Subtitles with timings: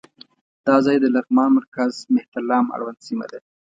[0.67, 3.39] دا ځای د لغمان مرکز مهترلام اړوند سیمه ده.